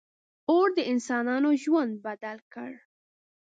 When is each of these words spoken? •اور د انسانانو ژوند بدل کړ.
•اور 0.49 0.67
د 0.77 0.79
انسانانو 0.91 1.49
ژوند 1.63 1.93
بدل 2.05 2.37
کړ. 2.53 2.71